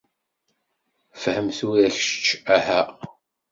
Fhem 1.21 1.47
tura 1.57 1.89
kečč, 1.95 2.25
ah! 2.57 2.69